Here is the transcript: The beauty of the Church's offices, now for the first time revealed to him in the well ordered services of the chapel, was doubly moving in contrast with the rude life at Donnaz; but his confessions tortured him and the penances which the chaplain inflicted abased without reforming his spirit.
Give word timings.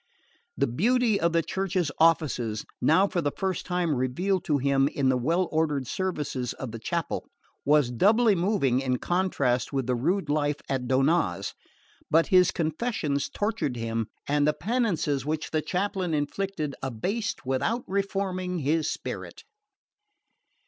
The 0.57 0.65
beauty 0.65 1.19
of 1.21 1.31
the 1.31 1.43
Church's 1.43 1.91
offices, 1.99 2.65
now 2.81 3.05
for 3.07 3.21
the 3.21 3.29
first 3.29 3.67
time 3.67 3.93
revealed 3.93 4.43
to 4.45 4.57
him 4.57 4.87
in 4.87 5.09
the 5.09 5.15
well 5.15 5.47
ordered 5.51 5.85
services 5.85 6.53
of 6.53 6.71
the 6.71 6.79
chapel, 6.79 7.29
was 7.65 7.91
doubly 7.91 8.33
moving 8.33 8.79
in 8.79 8.97
contrast 8.97 9.71
with 9.71 9.85
the 9.85 9.93
rude 9.93 10.27
life 10.27 10.55
at 10.67 10.87
Donnaz; 10.87 11.53
but 12.09 12.25
his 12.29 12.49
confessions 12.49 13.29
tortured 13.29 13.75
him 13.75 14.07
and 14.27 14.47
the 14.47 14.53
penances 14.53 15.23
which 15.23 15.51
the 15.51 15.61
chaplain 15.61 16.15
inflicted 16.15 16.73
abased 16.81 17.45
without 17.45 17.83
reforming 17.85 18.57
his 18.57 18.89
spirit. 18.89 19.43